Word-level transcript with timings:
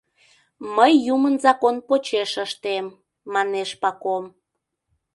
—Мый 0.75 0.93
юмын 1.13 1.35
закон 1.45 1.75
почеш 1.87 2.31
ыштем,— 2.45 2.85
манеш 3.33 3.69
Паком. 3.81 4.25